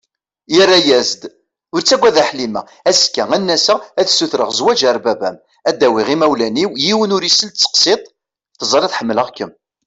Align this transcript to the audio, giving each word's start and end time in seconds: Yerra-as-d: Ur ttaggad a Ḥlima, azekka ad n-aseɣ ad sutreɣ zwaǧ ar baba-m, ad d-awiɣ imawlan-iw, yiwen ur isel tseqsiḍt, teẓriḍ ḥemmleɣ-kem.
Yerra-as-d: 0.55 1.21
Ur 1.73 1.81
ttaggad 1.81 2.15
a 2.21 2.23
Ḥlima, 2.29 2.61
azekka 2.89 3.23
ad 3.35 3.41
n-aseɣ 3.43 3.77
ad 3.99 4.07
sutreɣ 4.09 4.49
zwaǧ 4.59 4.81
ar 4.89 4.97
baba-m, 5.05 5.37
ad 5.69 5.75
d-awiɣ 5.79 6.07
imawlan-iw, 6.15 6.71
yiwen 6.85 7.15
ur 7.15 7.23
isel 7.29 7.49
tseqsiḍt, 7.51 8.05
teẓriḍ 8.59 8.93
ḥemmleɣ-kem. 8.99 9.51